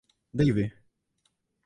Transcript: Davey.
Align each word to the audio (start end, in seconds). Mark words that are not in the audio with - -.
Davey. 0.35 0.73